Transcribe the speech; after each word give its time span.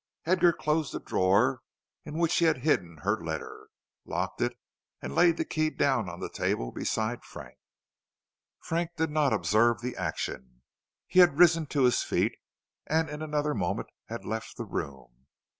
Edgar 0.25 0.51
closed 0.51 0.95
the 0.95 0.99
drawer 0.99 1.61
in 2.05 2.17
which 2.17 2.35
he 2.37 2.45
had 2.45 2.63
hidden 2.63 2.97
her 3.03 3.23
letter, 3.23 3.67
locked 4.03 4.41
it, 4.41 4.57
and 4.99 5.13
laid 5.13 5.37
the 5.37 5.45
key 5.45 5.69
down 5.69 6.09
on 6.09 6.19
the 6.19 6.27
table 6.27 6.71
beside 6.71 7.23
Frank. 7.23 7.59
Frank 8.59 8.89
did 8.97 9.11
not 9.11 9.31
observe 9.31 9.79
the 9.79 9.95
action; 9.95 10.63
he 11.05 11.19
had 11.19 11.37
risen 11.37 11.67
to 11.67 11.83
his 11.83 12.01
feet, 12.01 12.33
and 12.87 13.11
in 13.11 13.21
another 13.21 13.53
moment 13.53 13.89
had 14.07 14.25
left 14.25 14.57
the 14.57 14.65
room. 14.65 15.27